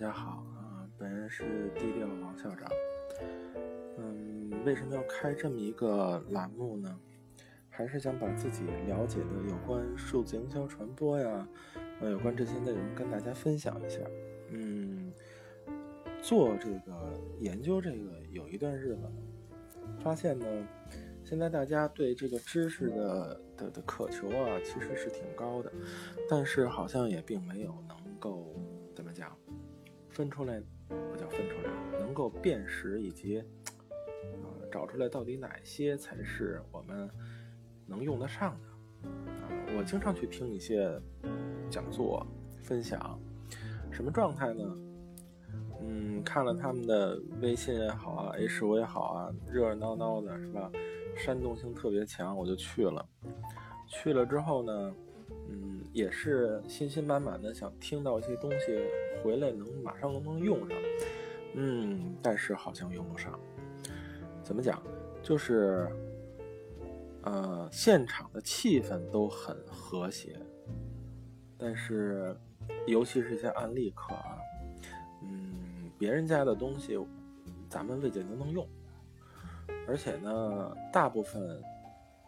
[0.00, 2.66] 大家好啊，本人是低调王校长。
[3.98, 6.98] 嗯，为什么要开这么一个栏目呢？
[7.68, 11.46] 还是想把自己了解的有关数字营销传播呀，
[12.00, 14.00] 呃，有关这些内容跟大家分享一下。
[14.48, 15.12] 嗯，
[16.22, 19.12] 做这个研究这个有一段日子了，
[19.98, 20.46] 发现呢，
[21.22, 25.70] 现在大家对这个知识的的的渴求啊，其实是挺高的，
[26.26, 28.46] 但是好像也并没有能够。
[30.20, 37.08] 分出来不叫分出来，能够辨识以及啊找出来到底哪些才是我们
[37.86, 39.48] 能用得上的啊！
[39.78, 41.00] 我经常去听一些
[41.70, 42.26] 讲座
[42.58, 43.18] 分享，
[43.90, 44.62] 什么状态呢？
[45.80, 50.70] 嗯，看了他们的微信也好啊，H 五也好啊，热热闹闹的是吧？
[51.16, 53.08] 煽动性特别强，我就去了。
[53.88, 54.94] 去了之后呢？
[55.48, 58.66] 嗯，也是信心满满的，想听到一些东西
[59.22, 60.78] 回来能马上能用上。
[61.54, 63.38] 嗯，但是好像用不上。
[64.42, 64.82] 怎么讲？
[65.22, 65.88] 就是，
[67.22, 70.36] 呃，现场的气氛都很和谐，
[71.58, 72.36] 但是，
[72.86, 74.38] 尤其是一些案例课啊，
[75.22, 76.98] 嗯，别人家的东西，
[77.68, 78.66] 咱们未见得能用。
[79.86, 81.62] 而且呢，大部分，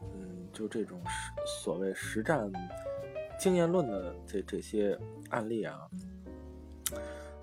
[0.03, 2.51] 嗯，就这种实所谓实战。
[3.39, 4.97] 经验论的这这些
[5.31, 5.89] 案例啊，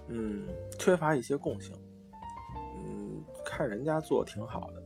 [0.10, 0.44] 嗯，
[0.78, 1.76] 缺乏一些共性。
[2.78, 4.84] 嗯，看人家做挺好的，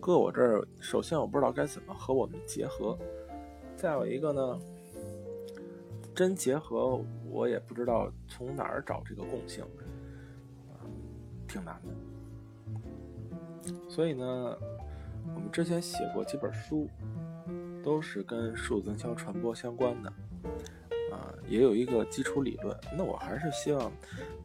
[0.00, 2.98] 搁我这儿，首先我不知道该怎么和我们结合，
[3.76, 4.58] 再有一个呢，
[6.14, 9.64] 真结合我也不知道从哪儿找这个共性，
[10.72, 10.86] 啊，
[11.48, 13.72] 挺难的。
[13.88, 14.56] 所以呢，
[15.34, 16.88] 我们之前写过几本书，
[17.82, 20.12] 都是跟数字营销传播相关的。
[21.46, 22.76] 也有一个基础理论。
[22.96, 23.90] 那我还是希望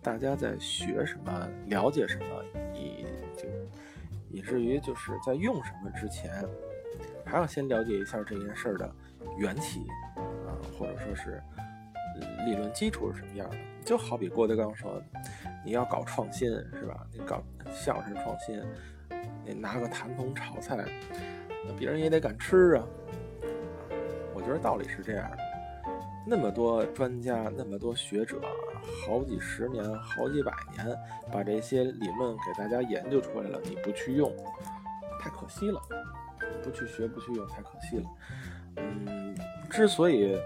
[0.01, 2.25] 大家在学什么、了解什么，
[2.73, 3.05] 以
[3.37, 3.47] 就
[4.29, 6.45] 以至于就是在用什么之前，
[7.25, 8.91] 还要先了解一下这件事儿的
[9.37, 9.81] 缘起
[10.17, 11.41] 啊，或者说是
[12.45, 13.57] 理论基础是什么样的。
[13.85, 15.01] 就好比郭德纲说，
[15.65, 17.07] 你要搞创新是吧？
[17.11, 17.41] 你搞
[17.73, 18.61] 相声创新，
[19.45, 20.77] 你拿个坛桶炒菜，
[21.65, 22.85] 那别人也得敢吃啊。
[24.33, 25.38] 我觉得道理是这样的。
[26.25, 28.39] 那么多专家，那么多学者，
[29.05, 30.97] 好几十年、好几百年，
[31.31, 34.31] 把这些理论给大家研究出来了，你不去用，
[35.19, 35.81] 太可惜了。
[36.63, 38.03] 不去学，不去用，太可惜了。
[38.77, 39.35] 嗯，
[39.69, 40.37] 之所以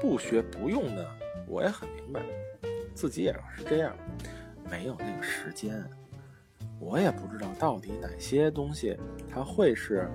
[0.00, 1.04] 不学不用呢，
[1.46, 2.22] 我也很明白，
[2.94, 3.94] 自己也是这样，
[4.70, 5.84] 没有那个时间，
[6.78, 8.96] 我也不知道到底哪些东西
[9.28, 10.08] 它会是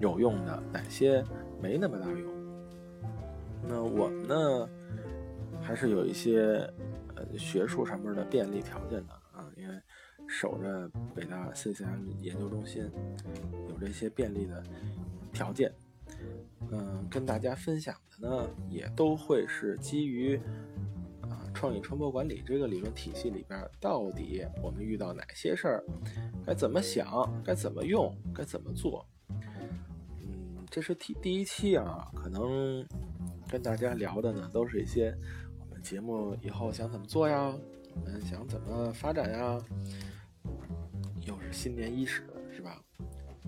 [0.00, 1.24] 有用的，哪些
[1.60, 2.37] 没那么大用。
[3.66, 4.68] 那我们呢，
[5.60, 6.68] 还是有一些
[7.16, 9.74] 呃学术上面的便利条件的啊，因为
[10.26, 12.90] 守着北大 CCM 研究中心，
[13.68, 14.62] 有这些便利的
[15.32, 15.72] 条件。
[16.70, 20.36] 嗯，跟大家分享的呢，也都会是基于
[21.22, 25.84] 啊创意传播管理这个理论体系里边，到底我们遇到哪些事儿，
[26.46, 27.06] 该怎么想，
[27.44, 29.06] 该怎么用，该怎么做。
[30.70, 32.86] 这是第第一期啊，可能。
[33.50, 35.10] 跟大家聊的呢，都是一些
[35.58, 37.50] 我们节目以后想怎么做呀，
[37.94, 39.58] 我们想怎么发展呀，
[41.24, 42.24] 又是新年伊始，
[42.54, 42.78] 是吧？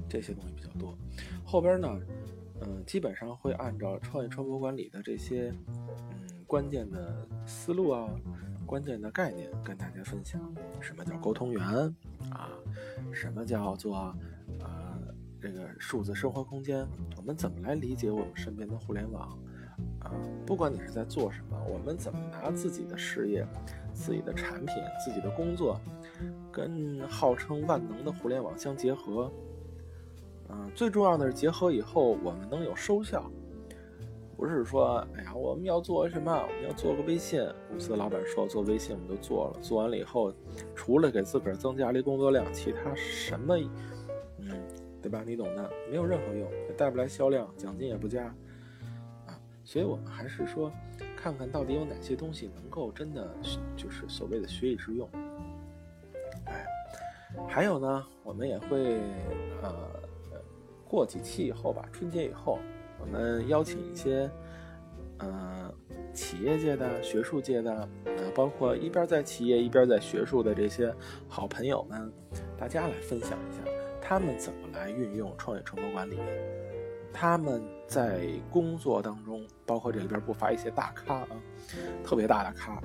[0.08, 0.96] 这些东西比较多。
[1.44, 2.00] 后边呢，
[2.62, 8.08] 嗯，基本上会按照创业传播管理的这些嗯关键的思路啊，
[8.64, 10.40] 关键的概念跟大家分享。
[10.80, 11.62] 什么叫沟通源
[12.30, 12.48] 啊？
[13.12, 14.16] 什么叫做
[14.60, 14.89] 呃
[15.40, 16.86] 这个数字生活空间？
[17.16, 19.38] 我们怎么来理解我们身边的互联网？
[20.00, 20.12] 啊，
[20.44, 23.46] 不管你是在做什么，我们怎么拿自己的事业、
[23.94, 25.80] 自己的产品、自己的工作，
[26.52, 29.32] 跟号称万能的互联网相结合？
[30.50, 33.30] 嗯，最重要的是结合以后我们能有收效，
[34.36, 36.30] 不是说，哎呀，我们要做什么？
[36.34, 37.40] 我们要做个微信，
[37.70, 40.30] 公司的老板说做微信，我们都做了，做完了以后，
[40.74, 43.56] 除了给自个儿增加了工作量，其他什么，
[45.02, 45.22] 对吧？
[45.26, 48.34] 你懂的，没有任何用，也带不来销量，奖金也不加。
[49.64, 50.72] 所以，我们还是说，
[51.16, 53.28] 看看到底有哪些东西能够真的
[53.76, 55.08] 就是所谓的学以致用。
[56.46, 56.66] 哎，
[57.46, 58.98] 还有呢，我们也会
[59.62, 59.72] 呃，
[60.88, 62.58] 过几期以后吧，春节以后，
[62.98, 64.28] 我们邀请一些
[65.18, 65.72] 呃
[66.12, 70.92] 企业界的、学术界的，呃，包括一边在企业一边在学术的这些
[71.28, 72.12] 好朋友们，
[72.58, 73.62] 大家来分享一下
[74.10, 76.18] 他们怎么来运用创业成功管理。
[77.12, 81.28] 他们在工作当中，包括这里边不乏一些大咖啊，
[82.02, 82.82] 特别大的咖，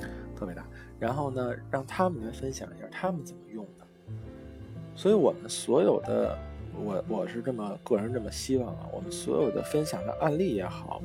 [0.00, 0.64] 嗯，特别大。
[1.00, 3.84] 然后呢，让他们来分享一下他们怎么用的。
[4.94, 6.38] 所以，我们所有的，
[6.76, 11.02] 我我是这么个人这么希望啊，我们所有的分享的案例也好，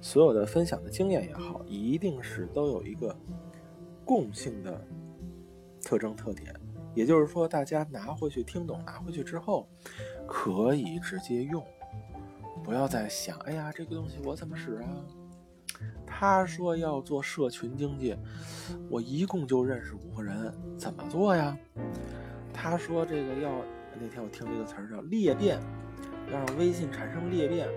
[0.00, 3.16] 所有的分享的经验也好，一定是都有一个
[4.04, 4.80] 共性的
[5.82, 6.54] 特征特点。
[6.94, 9.68] 也就是说，大家拿回去听懂，拿回去之后，
[10.26, 11.64] 可以直接用，
[12.64, 14.88] 不要再想，哎呀，这个东西我怎么使啊？
[16.06, 18.16] 他说要做社群经济，
[18.90, 21.56] 我一共就认识五个人，怎么做呀？
[22.52, 23.50] 他说这个要
[23.98, 25.58] 那天我听了一个词儿叫裂变，
[26.30, 27.68] 要让微信产生裂变，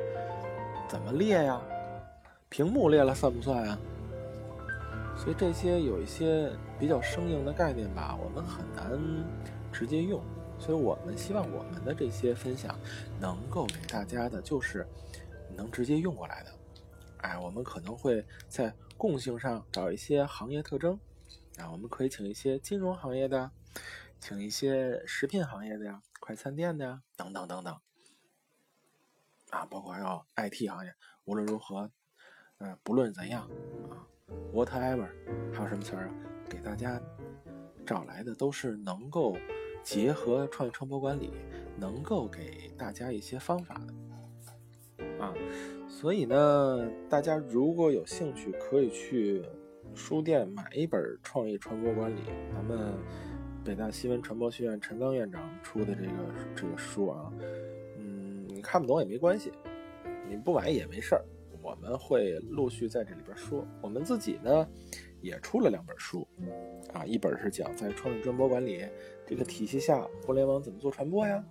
[0.89, 1.61] 怎么裂呀？
[2.49, 3.77] 屏幕裂了算不算呀？
[5.15, 8.99] 所以这些有一些比较生硬的概念吧，我们很难
[9.71, 10.21] 直接用。
[10.59, 12.77] 所以我们希望我们的这些分享
[13.19, 14.87] 能够给大家的就是
[15.57, 16.51] 能直接用过来的。
[17.17, 20.99] 哎，我们可能会在共性上找一些行业特征，
[21.57, 23.51] 啊，我们可以请一些金融行业的，
[24.19, 27.77] 请一些食品行业的呀，快餐店的呀，等等等等，
[29.49, 30.93] 啊，包括还有 IT 行业。
[31.25, 31.89] 无论如何，
[32.59, 33.49] 嗯，不论怎样，
[33.89, 34.07] 啊
[34.53, 35.07] ，whatever，
[35.51, 36.15] 还有什么词儿啊？
[36.49, 37.01] 给大家
[37.85, 39.35] 找来的都是能够
[39.81, 41.31] 结合创意传播管理，
[41.77, 45.33] 能够给大家一些方法的，啊。
[45.87, 49.43] 所以呢，大家如果有兴趣，可以去
[49.95, 52.19] 书店买一本《创意传播管理》，
[52.53, 52.93] 咱们
[53.63, 56.11] 北大新闻传播学院陈刚院长出的这个
[56.55, 57.31] 这个书啊。
[57.97, 59.51] 嗯，你看不懂也没关系，
[60.29, 61.23] 你不买也没事儿。
[61.63, 63.65] 我们会陆续在这里边说。
[63.81, 64.67] 我们自己呢，
[65.21, 66.27] 也出了两本书，
[66.93, 68.85] 啊，一本是讲在创意传播管理
[69.25, 71.43] 这个体系下，互联网怎么做传播呀，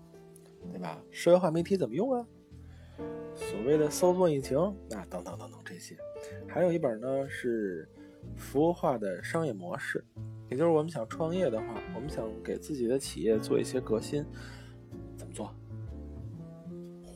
[0.71, 1.03] 对吧？
[1.11, 2.27] 社会化媒体怎么用啊？
[3.35, 5.97] 所谓的搜索引擎啊，等等等等这些，
[6.47, 7.89] 还有一本呢是
[8.37, 10.05] 服务化的商业模式，
[10.51, 14.23] 也就是我们想创业的话，我们想给自己的企业做一些革新，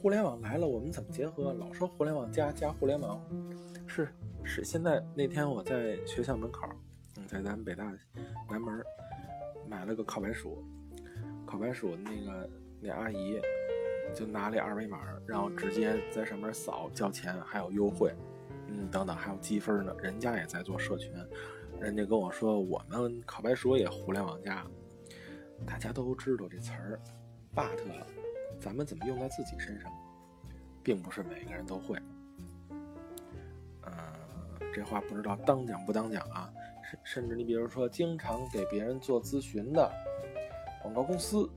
[0.06, 1.52] 互联网来了，我们怎么结合？
[1.54, 3.20] 老说互联网加加互联网，
[3.88, 4.08] 是
[4.44, 4.62] 是。
[4.62, 6.64] 现在那天我在学校门口，
[7.26, 7.92] 在咱们北大
[8.48, 8.80] 南门
[9.68, 10.64] 买了个烤白薯，
[11.44, 12.48] 烤白薯那个
[12.80, 13.40] 那阿姨。
[14.14, 18.14] 就拿了二维码，然后直接在上面扫交钱，还有优惠，
[18.68, 19.92] 嗯，等等，还有积分呢。
[20.00, 21.12] 人家也在做社群，
[21.80, 24.64] 人家跟我说我们烤白薯也互联网加，
[25.66, 27.00] 大家都知道这词儿
[27.52, 27.76] ，but
[28.60, 29.90] 咱们怎么用在自己身上，
[30.82, 31.98] 并不是每个人都会。
[33.82, 33.90] 呃，
[34.74, 36.50] 这话不知道当讲不当讲啊？
[36.88, 39.92] 甚甚至你比如说，经常给别人做咨询的
[40.82, 41.48] 广告公司。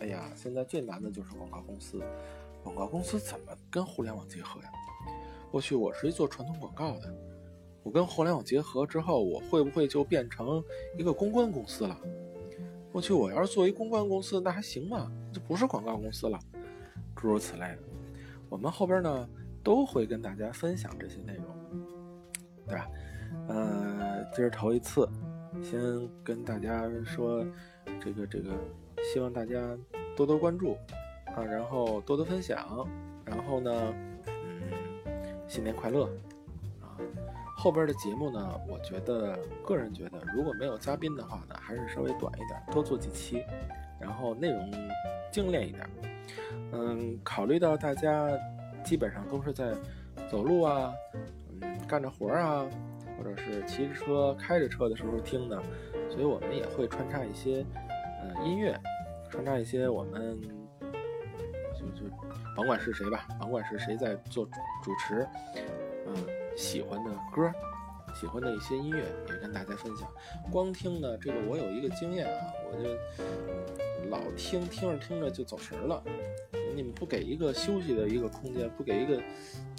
[0.00, 2.02] 哎呀，现在最难的就是广告公司。
[2.62, 4.70] 广告公司怎么跟互联网结合呀？
[5.50, 7.14] 过去我是一做传统广告的，
[7.84, 10.62] 我跟互联网结合之后，我会不会就变成
[10.98, 11.96] 一个公关公司了？
[12.94, 15.10] 过去我要是做一公关公司，那还行吗？
[15.32, 16.38] 就不是广告公司了，
[17.16, 17.78] 诸如此类的。
[18.48, 19.28] 我们后边呢
[19.64, 21.44] 都会跟大家分享这些内容，
[22.68, 22.88] 对吧？
[23.48, 25.08] 呃，今儿头一次，
[25.60, 27.44] 先跟大家说
[28.00, 28.52] 这个这个。
[29.12, 29.76] 希望大家
[30.16, 30.78] 多多关注
[31.34, 32.88] 啊，然后多多分享，
[33.24, 33.92] 然后呢，
[34.28, 35.12] 嗯，
[35.48, 36.08] 新年快乐！
[37.64, 43.42] 后边的节目呢，我觉得个人觉得，如果没有嘉宾的话呢，还是稍微短一点，多做几期，
[43.98, 44.70] 然后内容
[45.32, 45.88] 精炼一点。
[46.72, 48.28] 嗯，考虑到大家
[48.84, 49.72] 基本上都是在
[50.30, 50.92] 走路啊，
[51.62, 52.66] 嗯，干着活啊，
[53.16, 55.58] 或者是骑着车、开着车的时候听的，
[56.10, 57.64] 所以我们也会穿插一些
[58.20, 58.78] 呃音乐。
[59.30, 60.38] 穿插一些我们
[61.72, 62.14] 就就
[62.54, 65.26] 甭管是谁吧，甭管是谁在做主持，
[66.06, 66.14] 嗯，
[66.56, 67.52] 喜欢的歌，
[68.14, 70.08] 喜欢的一些音乐也跟大家分享。
[70.50, 76.02] 光听呢，这个我有一个经验啊，我就老听听着听着就走神了。
[76.76, 79.22] 你们不给一个休息的一个空间，不给一个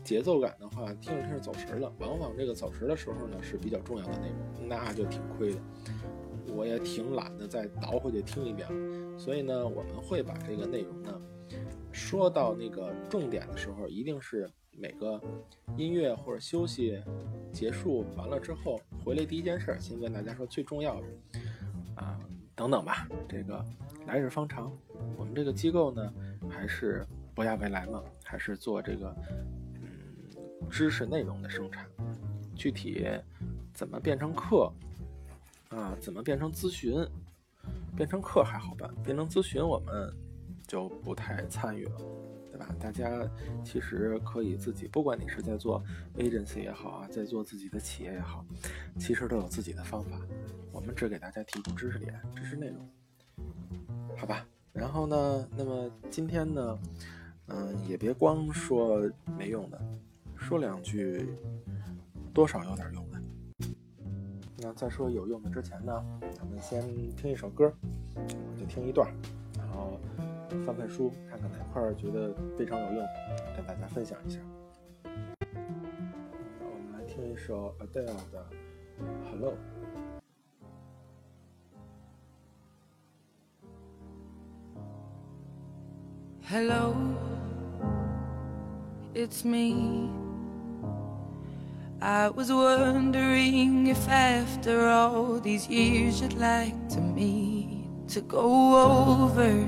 [0.03, 1.91] 节奏感的话，听着听着走神了。
[1.99, 5.59] 往往这个走神的时候呢，是比较重要的内容，那就挺亏的。
[6.55, 11.21] 我也挺懒得再倒回去听一遍了，所以呢，我们会把这个内容呢，
[11.91, 15.21] 说到那个重点的时候，一定是每个
[15.77, 17.01] 音乐或者休息
[17.51, 21.07] 结束完了之后，回来第一件事，先跟大家说最重要的
[21.95, 22.19] 啊，
[22.55, 23.07] 等等吧。
[23.27, 23.63] 这个
[24.05, 24.71] 来日方长，
[25.17, 26.13] 我们这个机构呢，
[26.49, 29.15] 还是博雅未来嘛，还是做这个
[29.81, 29.89] 嗯
[30.69, 31.87] 知识内容的生产，
[32.55, 33.07] 具体
[33.73, 34.71] 怎么变成课？
[35.69, 36.95] 啊，怎么变成咨询？
[37.95, 40.13] 变成课还好办，变成咨询我们
[40.67, 42.01] 就不太参与了，
[42.55, 42.73] 对吧？
[42.79, 43.29] 大家
[43.65, 45.83] 其实可以自己，不管你是在做
[46.15, 48.45] agency 也好啊，在做自己的企业也好，
[48.97, 50.17] 其实都有自己的方法。
[50.71, 52.89] 我们只给大家提供知识点、知识内容，
[54.15, 54.47] 好吧？
[54.71, 56.79] 然后呢，那么今天呢，
[57.47, 59.01] 嗯，也别光说
[59.37, 59.81] 没用的，
[60.37, 61.27] 说两句
[62.33, 63.21] 多少有点用的。
[64.59, 65.91] 那在说有用的之前呢，
[66.31, 66.81] 咱们先
[67.17, 67.69] 听一首歌，
[68.57, 69.13] 就听一段，
[69.57, 69.99] 然后
[70.63, 73.05] 翻翻书，看看哪块儿觉得非常有用，
[73.55, 74.39] 跟大家分享一下。
[75.03, 75.09] 我
[76.83, 78.45] 们来听一首 Adele 的
[79.31, 79.51] 《Hello》。
[86.47, 86.93] Hello,
[89.15, 90.11] it's me.
[91.99, 99.67] I was wondering if after all these years you'd like to meet to go over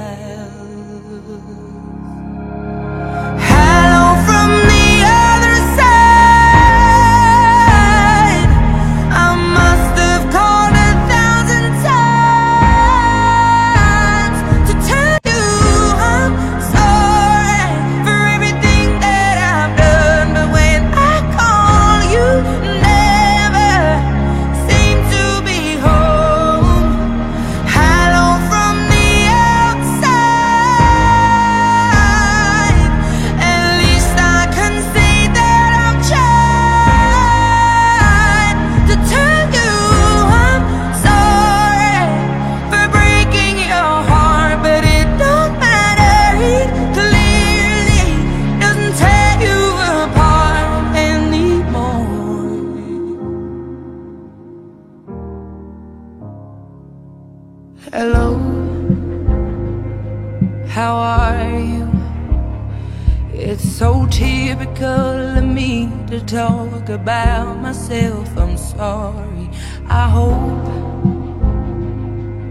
[68.81, 69.47] Sorry.
[69.87, 70.65] I hope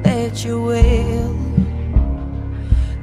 [0.05, 1.35] that you will.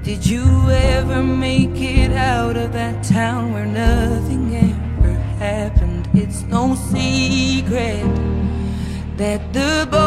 [0.01, 0.45] Did you
[0.93, 5.13] ever make it out of that town where nothing ever
[5.45, 6.07] happened?
[6.13, 8.07] It's no secret
[9.17, 10.06] that the both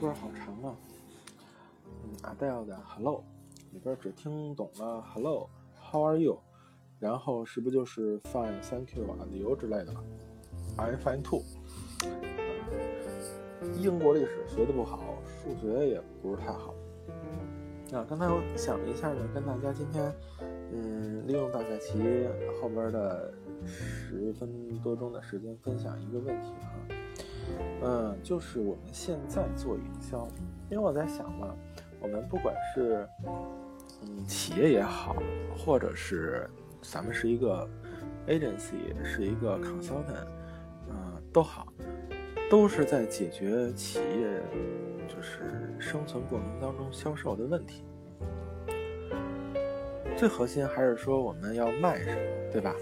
[0.00, 0.74] 歌好长啊，
[1.84, 3.22] 嗯 Adele 的 Hello
[3.72, 6.38] 里边只听懂了 Hello，How are you？
[6.98, 9.92] 然后是不是就是 Fine，Thank you，and you 之类的
[10.78, 11.42] ？I'm fine too。
[13.78, 16.74] 英国历史学的不好，数学也不是太好。
[17.92, 20.10] 啊，刚才我想了一下呢，跟大家今天，
[20.72, 21.98] 嗯，利用大概其
[22.60, 23.34] 后边的
[23.66, 26.72] 十分多钟的时间，分享一个问题啊，
[27.82, 30.26] 嗯，就是我们现在做营销，
[30.70, 31.54] 因为我在想嘛，
[32.00, 33.08] 我们不管是
[34.02, 35.16] 嗯企业也好，
[35.56, 36.48] 或者是
[36.82, 37.68] 咱们是一个
[38.26, 40.26] agency，是一个 consultant，
[40.88, 41.66] 嗯，都好，
[42.50, 44.42] 都是在解决企业。
[45.12, 47.82] 就是生存过程当中销售的问题，
[50.16, 52.74] 最核心还是说我们要卖什么，对吧？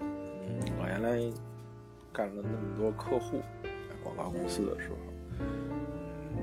[0.00, 1.32] 嗯，我原来
[2.12, 3.40] 干了那么多客户，
[4.18, 4.96] 广告公司的时候，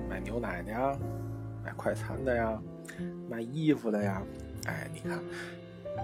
[0.10, 0.98] 卖牛奶的呀，
[1.62, 2.58] 卖快餐的呀，
[3.30, 4.24] 卖衣服的呀，
[4.66, 5.20] 哎，你看，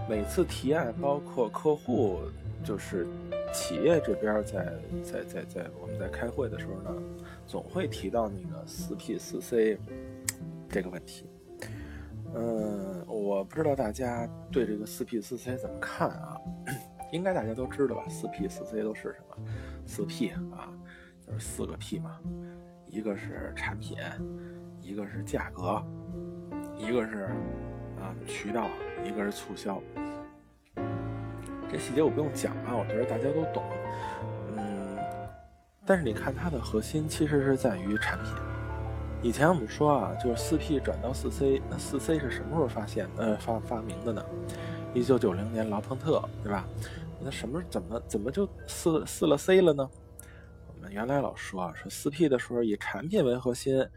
[0.10, 2.20] 每次提案，包括客户，
[2.62, 3.08] 就是
[3.54, 7.02] 企业这边在在在在我们在开会的时候呢。
[7.48, 9.78] 总会提到那个四 P 四 C
[10.70, 11.26] 这个问题，
[12.34, 16.38] 嗯，我不知道大家对这个四 P 四 C 怎么看啊？
[17.12, 18.04] 应该大家都知道吧？
[18.08, 19.46] 四 P 四 C 都是什么？
[19.86, 20.72] 四 P 啊，
[21.40, 22.20] 四个 P 嘛，
[22.88, 23.98] 一个是产品，
[24.82, 25.84] 一个是价格，
[26.78, 27.30] 一个是
[28.00, 28.68] 啊渠道，
[29.04, 29.82] 一个是促销。
[31.72, 33.64] 这细节我不用讲啊，我觉得大家都懂。
[34.58, 34.98] 嗯
[35.86, 38.34] 但是你看它的核心其实是在于产品。
[39.24, 44.26] 以前我们说啊，就是四 P 转到四 C，那四 C 是什么时候发现呃发发明的呢？
[44.94, 46.66] 一九九零年劳朋特，对吧？
[47.24, 49.90] 那什么怎么怎么就四四了 C 了呢？
[50.82, 53.88] 们原来老说啊，说四 P 的时候以产品为核心，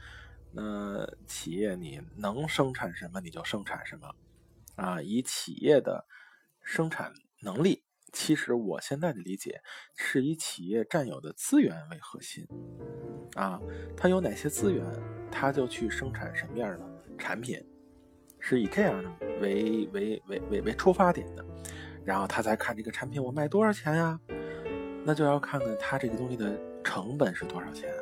[0.52, 4.14] 那企业你能生产什么你就生产什么，
[4.76, 6.06] 啊，以企业的
[6.62, 7.82] 生产能力。
[8.12, 9.60] 其实我现在的理解
[9.96, 12.46] 是以企业占有的资源为核心，
[13.34, 13.60] 啊，
[13.96, 14.84] 它有哪些资源，
[15.32, 17.60] 它就去生产什么样的产品，
[18.38, 21.44] 是以这样的为为为为为出发点的，
[22.04, 24.20] 然后他再看这个产品我卖多少钱呀，
[25.04, 26.56] 那就要看看它这个东西的
[26.94, 27.92] 成本是多少钱，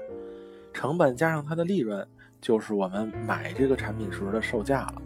[0.71, 2.07] 成本加上它的利润，
[2.43, 5.03] 就是我们买这个产品时的售价了，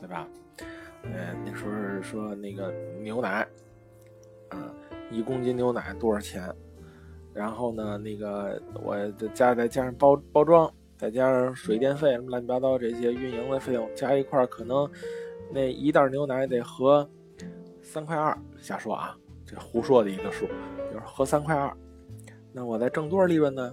[0.00, 0.26] 对吧？
[1.04, 1.12] 嗯，
[1.46, 3.46] 那时候说那个牛奶。
[4.48, 4.74] 啊，
[5.08, 6.52] 一公斤牛奶多少钱？
[7.32, 14.90] 然后呢，那个我再加再加上包包装，再加上水电费什么乱七八糟这些运营的费用加一块，可能
[15.52, 17.08] 那一袋牛奶得合
[17.84, 18.36] 三块二。
[18.60, 20.48] 瞎说啊，这胡说的一个数，
[20.92, 21.72] 就是合三块二。
[22.52, 23.72] 那我再挣多少利润呢？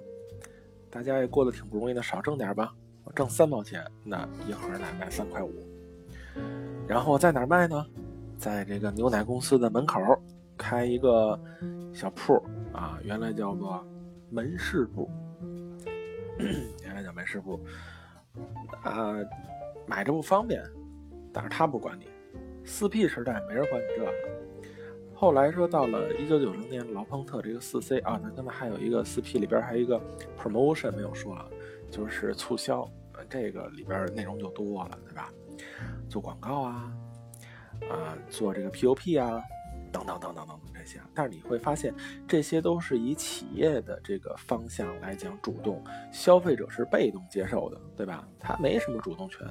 [0.89, 2.73] 大家也过得挺不容易的，少挣点吧。
[3.03, 5.51] 我挣三毛钱，那一盒奶卖三块五。
[6.87, 7.85] 然后在哪儿呢？
[8.37, 9.99] 在这个牛奶公司的门口。
[10.59, 11.39] 开一个
[11.93, 12.33] 小铺
[12.73, 13.85] 啊，原来叫做
[14.31, 15.07] 门市部，
[16.83, 17.63] 原来叫门市部
[18.81, 19.13] 啊，
[19.85, 20.63] 买着不方便，
[21.31, 22.07] 但是他不管你。
[22.65, 24.11] 四 P 时代没人管你这个。
[25.19, 29.99] 后来说到了一九九零年，劳朋特这个四 C 啊，那刚才还有一个四 P 里边还有一个
[30.37, 31.43] promotion 没有说啊，
[31.89, 32.87] 就是促销，
[33.27, 35.33] 这个里边内容就多了，对吧？
[36.07, 36.93] 做广告啊，
[37.89, 39.41] 啊，做这个 POP 啊。
[39.89, 41.93] 等等等等等等这些，但是你会发现，
[42.27, 48.27] 这些都是以企业的这个方向来讲主动，消费者是被动接受的，对吧？
[48.37, 49.47] 他没什么主动权，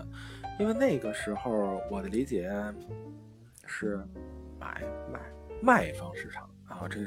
[0.61, 2.53] 因为那个时候我的理解
[3.65, 3.99] 是
[4.61, 5.19] 买卖
[5.61, 7.01] 卖方市场啊，这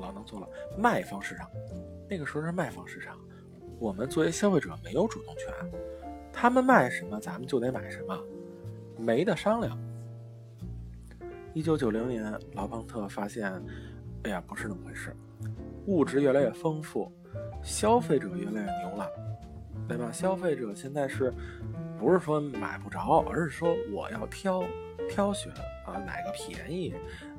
[0.00, 1.48] 老能做了卖方市场，
[2.08, 3.18] 那个时候是卖方市场，
[3.78, 5.52] 我们作为消费者没有主动权，
[6.32, 8.18] 他们卖什么咱们就得买什么，
[8.98, 9.78] 没得商量。
[11.54, 13.52] 一九九零年，劳邦特发现，
[14.24, 15.14] 哎呀，不是那么回事，
[15.86, 17.12] 物质越来越丰富，
[17.62, 19.06] 消费者越来越牛了，
[19.86, 20.10] 对吧？
[20.10, 21.32] 消费者现在是，
[21.98, 24.64] 不是说买不着，而是说我要挑
[25.10, 25.52] 挑选
[25.84, 26.94] 啊，哪个便宜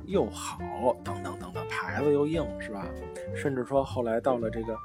[0.06, 0.60] 又好，
[1.04, 2.86] 等等等等，牌子又硬，是吧？
[3.36, 4.76] 甚至说后来到了这个。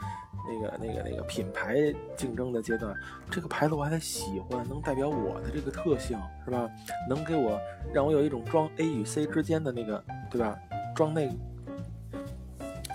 [0.50, 1.76] 那个、那个、那个品牌
[2.16, 2.94] 竞争的阶段，
[3.31, 6.66] 这个牌子我还得喜欢，能代表我的这个特性，是吧？
[7.07, 7.61] 能给我
[7.92, 10.59] 让我有一种装 A 与 C 之间的那个，对吧？
[10.96, 11.28] 装那，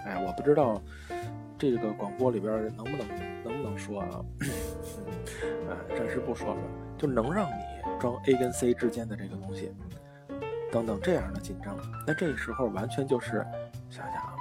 [0.03, 0.81] 哎，我不知道
[1.59, 3.07] 这个广播里边能不能
[3.43, 4.25] 能不能说啊？
[5.69, 6.62] 啊， 暂时不说了，
[6.97, 7.62] 就能让你
[7.99, 9.71] 装 A 跟 C 之间的这个东西，
[10.73, 13.45] 等等这样的紧张，那这时候完全就是
[13.91, 14.33] 想想啊，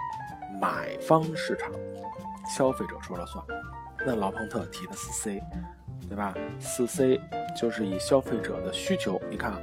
[0.59, 1.71] 买方市场。
[2.57, 3.45] 消费者说了算，
[4.07, 5.42] 那劳朋特提的四 C，
[6.09, 6.35] 对对吧？
[6.61, 7.18] 四 C
[7.57, 9.62] 就是以消费者的需求，你看，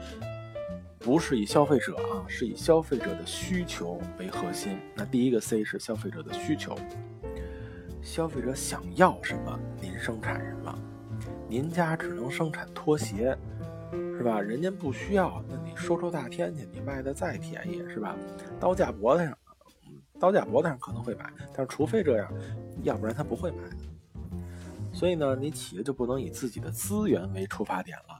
[0.98, 4.80] 不是以消费者啊，是以消费者的需求为核心。
[4.96, 6.76] 那第一个 C 是消费者的需求，
[8.02, 10.76] 消费者想要什么，您生产什么。
[11.48, 13.38] 您家只能生产拖鞋，
[13.92, 14.42] 是吧？
[14.42, 18.16] 人家不需要，那你说说大天去，你卖的再便宜，是吧？
[18.60, 19.38] 刀架脖子上，
[20.20, 22.32] 刀架脖子上可能会买，但是除非这样，
[22.84, 23.58] 要不然他不会买。
[24.92, 28.20] 所以呢，你企业就不能以自己的资源为出发点了。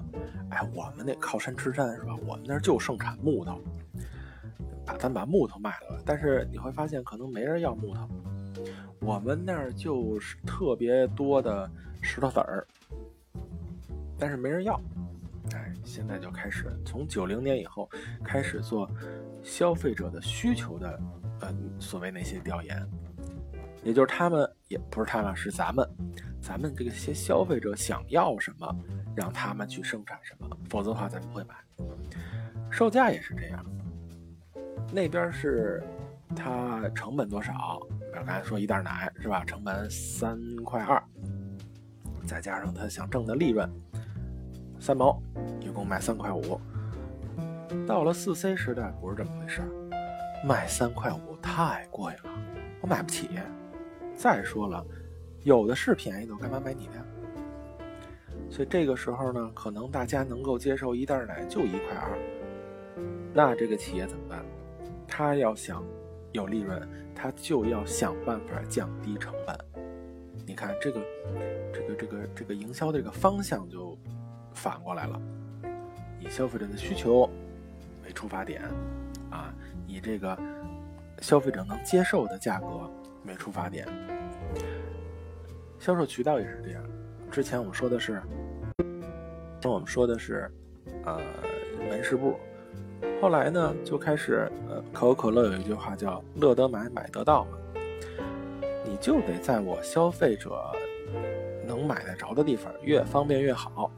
[0.52, 2.16] 哎，我们那靠山吃山是吧？
[2.26, 3.60] 我们那儿就盛产木头，
[4.86, 6.02] 把咱把木头卖了。
[6.06, 8.08] 但是你会发现，可能没人要木头。
[9.00, 11.70] 我们那儿就是特别多的
[12.02, 12.66] 石头子儿。
[14.18, 14.80] 但是没人要，
[15.56, 17.90] 哎，现在就开始从九零年以后
[18.24, 18.90] 开始做
[19.44, 21.00] 消费者的需求的，
[21.42, 22.88] 呃，所谓那些调研，
[23.84, 25.88] 也就是他们也不是他们，是咱们，
[26.42, 28.76] 咱们这个些消费者想要什么，
[29.16, 31.56] 让他们去生产什么，否则的话咱不会买。
[32.70, 33.66] 售价也是这样，
[34.94, 35.84] 那边是
[36.36, 37.80] 它成本多少？
[38.00, 39.44] 比如刚才说一袋奶是吧？
[39.46, 41.02] 成本三块二，
[42.26, 43.70] 再加上他想挣的利润。
[44.80, 45.22] 三毛，
[45.60, 46.60] 一共卖三块五。
[47.86, 49.68] 到了四 C 时代，不是这么回事儿，
[50.44, 52.32] 卖三块五太贵了，
[52.82, 53.30] 我买不起。
[54.16, 54.84] 再说了，
[55.44, 56.94] 有的是便宜的，我干嘛买你的？
[58.50, 62.18] 所以这个时候呢，可能大家能够接受一袋奶就一块二，
[63.34, 64.44] 那这个企业怎么办？
[65.08, 65.84] 他要想
[66.32, 66.82] 有利润，
[67.14, 69.56] 他就要想办法降低成本。
[70.48, 71.02] 你看这个，
[71.72, 73.98] 这个，这个，这个营销的这个方向就。
[74.54, 75.22] 反过来了，
[76.20, 77.30] 以消费者的需求
[78.06, 78.62] 为出发点，
[79.30, 79.54] 啊，
[79.88, 80.38] 以这个
[81.22, 82.90] 消费者能接受的价格
[83.26, 83.88] 为出发点。
[85.80, 86.84] 销售渠道也是这样。
[87.32, 88.22] 之前我们说的是，
[89.64, 90.52] 我们说的是，
[91.06, 91.22] 呃，
[91.90, 92.38] 门市部。
[93.22, 97.58] 后来呢，就开始，呃，可口可乐有一句话叫“乐得买，买得到”嘛，
[98.86, 100.60] 你就得在我消费者
[101.66, 103.92] 能买得着的地方，越方便越好。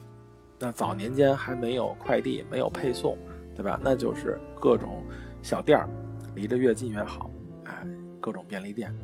[0.64, 3.18] 那早年间还没有快递，没有配送，
[3.56, 3.80] 对吧？
[3.84, 5.04] 那就是各种
[5.42, 5.90] 小店儿，
[6.36, 7.32] 离得越近越好。
[7.66, 7.84] 哎，
[8.20, 8.96] 各种便利店，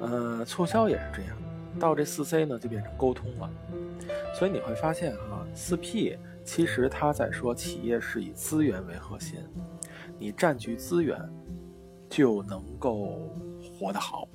[0.00, 1.36] 呃，促销也是这样。
[1.78, 3.48] 到这四 C 呢，就变成沟通了。
[4.34, 9.38] 所以你会发现哈，四 P 其实他在说企业是以资源为核心，
[10.18, 11.16] 你占据资源，
[12.08, 13.30] 就能够
[13.62, 14.26] 活得好，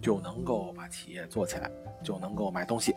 [0.00, 1.70] 就能够把企业做起来，
[2.02, 2.94] 就能够卖东西。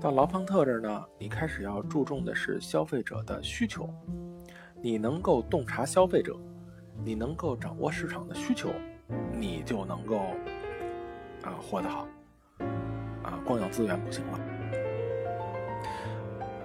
[0.00, 3.88] 到劳方特这儿呢，你开始要注重的是消费者的需求，
[4.82, 6.36] 你能够洞察消费者，
[7.02, 8.70] 你能够掌握市场的需求，
[9.32, 10.18] 你就能够
[11.42, 12.06] 啊活得好，
[13.22, 14.40] 啊光有资源不行了。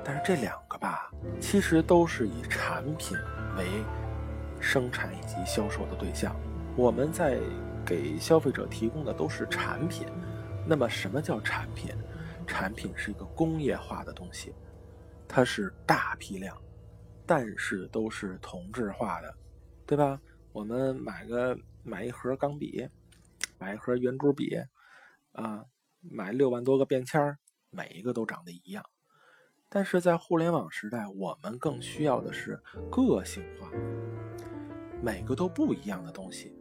[0.03, 3.17] 但是这两个吧，其实都是以产品
[3.57, 3.65] 为
[4.59, 6.35] 生产以及销售的对象，
[6.75, 7.37] 我们在
[7.85, 10.05] 给消费者提供的都是产品。
[10.67, 11.91] 那么什么叫产品？
[12.51, 14.53] 产品是一个工业化的东西，
[15.25, 16.61] 它是大批量，
[17.25, 19.33] 但是都是同质化的，
[19.85, 20.19] 对吧？
[20.51, 22.85] 我们买个买一盒钢笔，
[23.57, 24.57] 买一盒圆珠笔，
[25.31, 25.63] 啊，
[26.01, 27.37] 买六万多个便签，
[27.69, 28.83] 每一个都长得一样。
[29.69, 32.61] 但是在互联网时代，我们更需要的是
[32.91, 33.71] 个性化，
[35.01, 36.53] 每个都不一样的东西。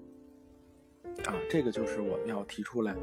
[1.24, 2.94] 啊，这个就是我们要提出来，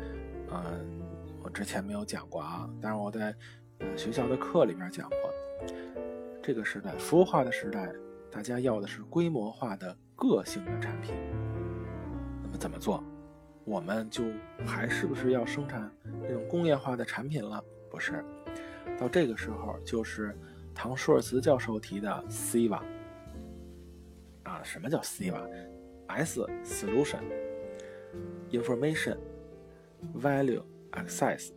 [0.49, 1.26] 嗯。
[1.47, 3.33] 我之前没有讲过啊，但是我在
[3.95, 5.17] 学校的课里面讲过。
[6.43, 7.89] 这个时代，服务化的时代，
[8.29, 11.15] 大家要的是规模化的个性的产品。
[12.43, 13.01] 那么怎么做？
[13.63, 14.25] 我们就
[14.65, 15.89] 还是不是要生产
[16.21, 17.63] 那种工业化的产品了？
[17.89, 18.21] 不是。
[18.99, 20.37] 到这个时候，就是
[20.75, 22.81] 唐舒尔茨教授提的 CIVA。
[24.43, 27.21] 啊，什么叫 CIVA？S Solution
[28.51, 29.17] Information
[30.13, 30.61] Value。
[30.91, 31.51] access，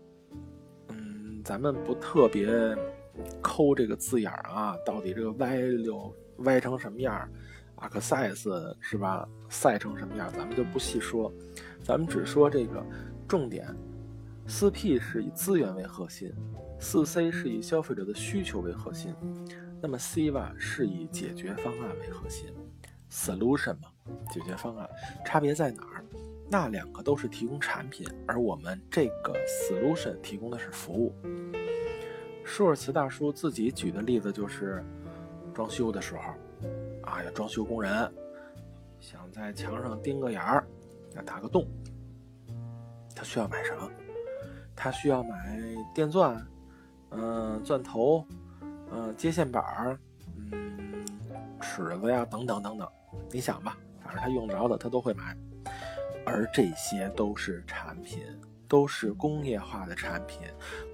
[0.88, 2.49] 嗯，咱们不特别
[3.40, 7.29] 抠这个字眼儿啊，到底这个歪溜歪成什么样
[7.77, 9.29] ，access 是吧？
[9.49, 11.33] 赛成什么样，咱们就不细说，
[11.83, 12.85] 咱们只说这个
[13.29, 13.66] 重点。
[14.47, 16.33] 四 P 是以资源为核心，
[16.81, 19.14] 四 C 是以消费者的需求为核心，
[19.81, 22.53] 那么 C 吧是以解决方案为核心
[23.11, 23.88] ，solution 嘛，
[24.33, 24.88] 解决方案，
[25.25, 26.00] 差别在哪儿？
[26.51, 31.15] 那两个都是提供产品，而我们这个 solution 提供的是服务。
[32.45, 34.85] 舒尔茨大叔自己举的例子就是，
[35.55, 36.23] 装修的时候，
[37.09, 38.13] 啊，要装修工人
[38.99, 40.67] 想在墙上钉个眼儿，
[41.15, 41.65] 要打个洞，
[43.15, 43.89] 他需要买什么？
[44.75, 45.57] 他需要买
[45.95, 46.45] 电钻，
[47.11, 48.27] 嗯，钻头，
[48.91, 50.01] 嗯，接线板儿，
[50.51, 51.07] 嗯，
[51.61, 52.89] 尺子呀，等等等等。
[53.31, 55.37] 你想吧，反正他用着的他都会买，
[56.25, 58.23] 而这些都是产品，
[58.69, 60.41] 都是工业化的产品，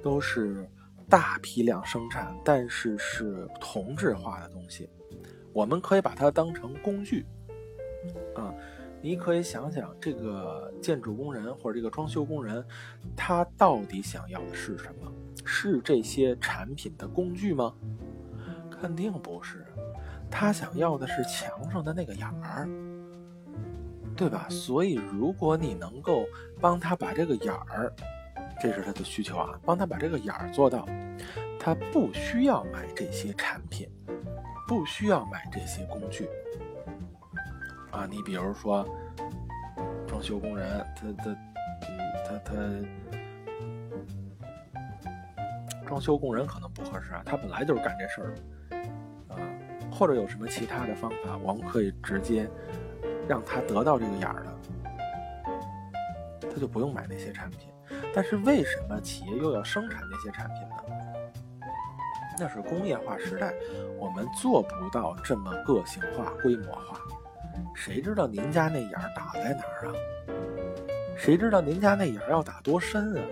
[0.02, 0.68] 都是
[1.08, 4.88] 大批量生产，但是是同质化的东西。
[5.52, 7.26] 我们可以把它当成工具，
[8.34, 8.54] 啊，
[9.00, 12.64] 你可以想想这个建筑工人或者这个装修工人，
[13.16, 15.12] 他到底想要的是什么？
[15.44, 17.72] 是这些产品的工具吗？
[18.70, 19.64] 肯定不是，
[20.30, 22.68] 他想要的是墙上的那个眼儿，
[24.16, 24.46] 对吧？
[24.48, 26.24] 所以，如果你能够
[26.60, 27.92] 帮他把这个眼儿，
[28.60, 30.86] 这是他的需求啊，帮他把这个眼儿做到，
[31.60, 33.88] 他不需要买这些产品。
[34.68, 36.28] 不需要买这些工具
[37.92, 38.04] 啊！
[38.10, 38.84] 你比如说，
[40.08, 41.36] 装修工人，他他
[42.26, 42.52] 他他，
[45.86, 48.42] 装修工人可能不合适啊，他本来就是干这事儿的
[49.36, 49.38] 啊。
[49.88, 52.50] 或者有什么其他的方法，我们可以直接
[53.28, 54.50] 让他得到这个眼儿的，
[56.50, 57.70] 他就不用买那些产品。
[58.14, 60.74] 但是为什么企业又要生产那些产品呢？
[62.38, 63.54] 那是工业化时代，
[63.98, 67.00] 我们做不到这么个性化、规模化。
[67.74, 69.94] 谁知道您家那眼儿打在哪儿啊？
[71.16, 73.22] 谁知道您家那眼儿要打多深啊？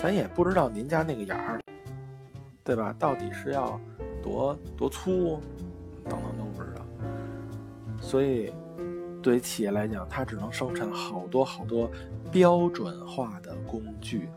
[0.00, 1.60] 咱也不知道您家那个眼儿，
[2.64, 2.94] 对吧？
[2.98, 3.78] 到底是要
[4.22, 5.40] 多多粗，
[6.08, 6.47] 等等等。
[8.08, 8.50] 所以，
[9.22, 11.90] 对于企业来讲，它只能生产好多好多
[12.32, 14.30] 标准化的工具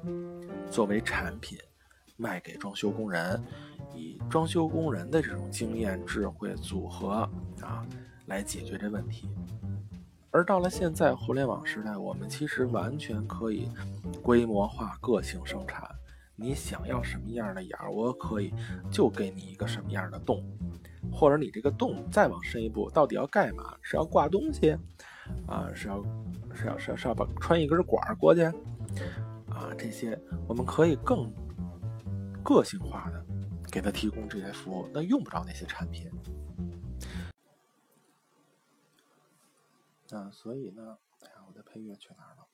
[0.69, 1.57] 作为产品。
[2.17, 3.41] 卖给装修工人，
[3.95, 7.27] 以装修工人的这种经验、智慧组合
[7.61, 7.87] 啊，
[8.25, 9.29] 来解决这问题。
[10.31, 13.69] 而到了现在互联网时代，我们其实完全可以
[14.21, 15.89] 规模化、个性生产。
[16.35, 18.53] 你想要什么样的眼儿，我可以
[18.91, 20.43] 就给你一个什么样的洞，
[21.09, 23.77] 或者你这个洞再往深一步，到底要干嘛？
[23.81, 24.77] 是要挂东西
[25.47, 25.71] 啊？
[25.73, 26.03] 是要
[26.53, 28.43] 是要是要是要把穿一根管过去
[29.49, 29.71] 啊？
[29.77, 31.31] 这些我们可以更。
[32.43, 33.23] 个性化的
[33.71, 36.09] 给他提供这些服务，那用不着那些产品。
[40.09, 42.47] 啊，所以呢，哎呀，我的配乐去哪儿了？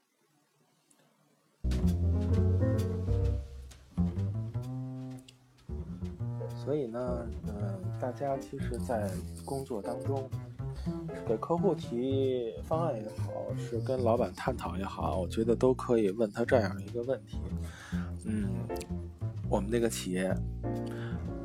[6.67, 9.09] 所以呢，嗯，大家其实，在
[9.45, 10.29] 工作当中，
[11.25, 17.37] 给客户提方案也好，是跟老板探讨也好，我觉得都可以问他这样一个问题，
[18.25, 18.49] 嗯。
[19.49, 20.35] 我们这个企业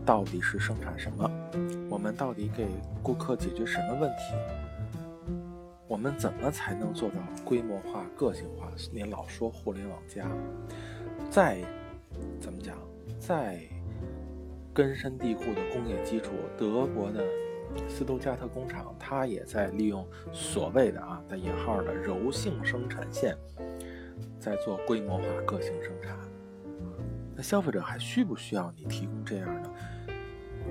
[0.04, 1.30] 到底是生产什么？
[1.88, 2.66] 我们到底给
[3.00, 4.34] 顾客解决什么问题？
[5.86, 8.68] 我们怎么才能做到规模化、个性化？
[8.92, 10.28] 您老说互联网加，
[11.30, 11.62] 再
[12.40, 12.76] 怎么讲，
[13.20, 13.60] 再
[14.74, 17.22] 根深蒂固的工业基础，德国的
[17.88, 23.36] 斯图加特工厂，它也在利用所谓的啊带引号的柔性生产线，
[24.40, 26.16] 在做规模化、个性生产。
[27.34, 29.68] 那消费者还需不需要你提供这样的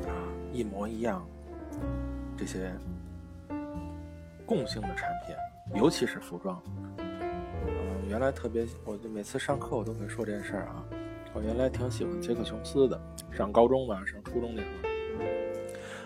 [0.10, 0.14] 啊
[0.52, 1.28] 一模一样
[2.38, 2.72] 这些
[4.46, 5.36] 共性的产品，
[5.80, 6.60] 尤其是服装。
[6.98, 10.84] 嗯，原来特别，我就每次上课我都会说这事儿啊。
[11.34, 13.00] 我原来挺喜欢杰克琼斯的，
[13.32, 14.90] 上高中吧，上初中那时候。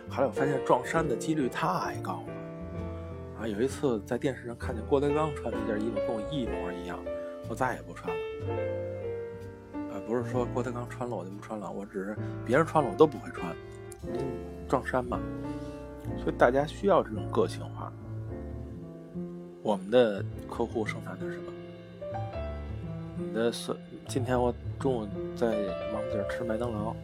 [0.10, 2.34] 后来我发现撞衫的几率太高了。
[3.40, 6.98] 啊，有一次在电视上看见郭德纲穿的一件衣服跟我一模一样，
[7.50, 8.22] 我再也不穿了。
[9.92, 13.56] 啊不是说郭德纲穿了我就不穿了，我只是别人穿了我都不会穿，
[14.70, 15.20] 撞衫嘛。
[16.24, 17.92] 所以大家需要这种个性化。
[19.64, 21.52] 我们的客户生产的是什么？
[23.18, 23.76] 你的所
[24.08, 25.48] 今天我中午在
[25.94, 26.96] 王府井吃麦当劳，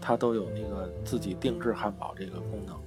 [0.00, 2.78] 它都有那个自己定制汉堡这个功能。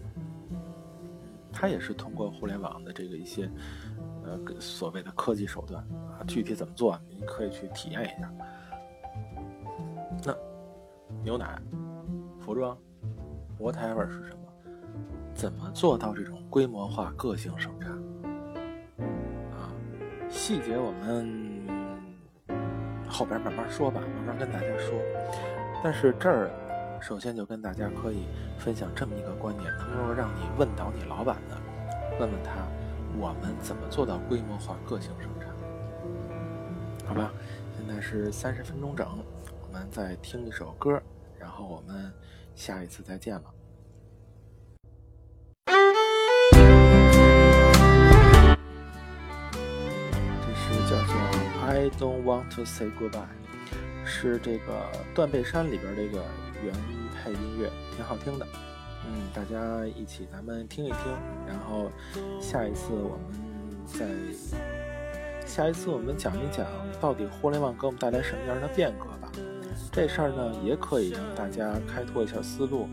[1.51, 3.49] 它也是通过互联网的这个一些
[4.23, 8.31] 呃所谓的科技手段啊，具体怎么做，你可以去体验一下。
[10.23, 10.35] 那
[11.23, 11.59] 牛奶、
[12.39, 12.77] 服装
[13.59, 14.71] ，whatever 是什么？
[15.33, 17.91] 怎么做到这种规模化、个性生产？
[19.51, 19.73] 啊，
[20.29, 21.46] 细节我们
[23.09, 24.99] 后边慢慢说吧，慢慢跟大家说。
[25.83, 26.49] 但是这儿
[27.01, 28.25] 首先就跟大家可以
[28.57, 31.57] 分享这么一个观点，能够让你问倒你老板的，
[32.19, 32.51] 问问他，
[33.19, 35.49] 我们怎么做到规模化、个性生产？
[37.05, 37.31] 好吧，
[37.77, 39.07] 现在是三十分钟整。
[39.61, 41.01] 我们再听一首歌，
[41.37, 42.11] 然后我们
[42.55, 43.43] 下一次再见了。
[51.91, 53.11] Don't Want to Say Goodbye》，
[54.05, 54.73] 是这个
[55.15, 56.23] 《断背山》里边这个
[56.63, 56.73] 原
[57.15, 58.47] 配音乐，挺好听的。
[59.05, 60.97] 嗯，大家一起咱们听一听，
[61.47, 61.89] 然后
[62.41, 64.05] 下一次我们再
[65.45, 66.65] 下一次我们讲一讲
[66.99, 69.31] 到底互联网给我们带来什么样的变革吧。
[69.91, 72.87] 这事儿呢，也可以让大家开拓一下思路，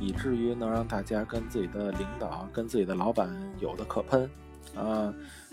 [0.00, 3.30] 以至于能让大家跟自己的领导、跟自己的老板
[3.60, 4.28] 有的可喷
[4.74, 5.12] 啊，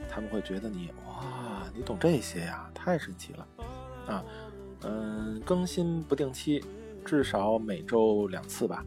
[0.10, 3.48] 他们会觉得你哇，你懂这些呀，太神奇了
[4.08, 4.24] 啊！
[4.84, 6.64] 嗯，更新不定期，
[7.04, 8.84] 至少每周两次吧，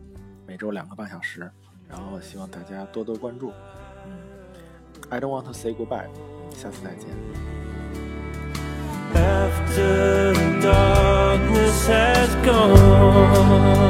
[0.47, 1.51] 每周两个半小时，
[1.89, 3.53] 然后希望大家多多关注。
[4.07, 4.13] 嗯
[5.11, 6.09] ，I don't want to say goodbye，
[6.55, 7.09] 下次再见。
[9.15, 13.88] After the darkness has gone